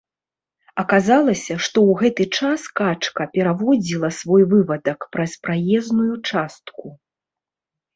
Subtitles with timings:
[0.83, 7.01] Аказалася, што ў гэты час качка пераводзіла свой вывадак праз праезную частку.